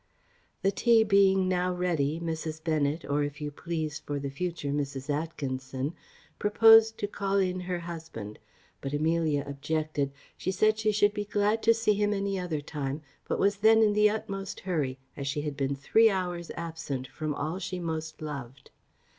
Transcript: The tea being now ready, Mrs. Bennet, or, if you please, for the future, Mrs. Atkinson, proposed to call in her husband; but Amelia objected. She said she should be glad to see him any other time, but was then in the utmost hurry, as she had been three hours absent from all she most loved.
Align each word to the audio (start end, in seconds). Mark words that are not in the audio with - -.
The 0.63 0.71
tea 0.71 1.03
being 1.03 1.47
now 1.47 1.71
ready, 1.71 2.19
Mrs. 2.19 2.63
Bennet, 2.63 3.05
or, 3.05 3.21
if 3.21 3.39
you 3.39 3.51
please, 3.51 3.99
for 3.99 4.17
the 4.17 4.31
future, 4.31 4.69
Mrs. 4.69 5.11
Atkinson, 5.11 5.93
proposed 6.39 6.97
to 6.97 7.07
call 7.07 7.37
in 7.37 7.59
her 7.59 7.77
husband; 7.81 8.39
but 8.81 8.95
Amelia 8.95 9.43
objected. 9.45 10.11
She 10.35 10.49
said 10.49 10.79
she 10.79 10.91
should 10.91 11.13
be 11.13 11.25
glad 11.25 11.61
to 11.61 11.73
see 11.75 11.93
him 11.93 12.15
any 12.15 12.39
other 12.39 12.61
time, 12.61 13.03
but 13.27 13.37
was 13.37 13.57
then 13.57 13.83
in 13.83 13.93
the 13.93 14.09
utmost 14.09 14.61
hurry, 14.61 14.97
as 15.15 15.27
she 15.27 15.41
had 15.41 15.55
been 15.55 15.75
three 15.75 16.09
hours 16.09 16.49
absent 16.57 17.05
from 17.05 17.35
all 17.35 17.59
she 17.59 17.77
most 17.77 18.23
loved. 18.23 18.71